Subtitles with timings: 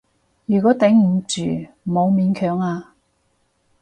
[0.47, 2.95] 如果頂唔住，唔好勉強啊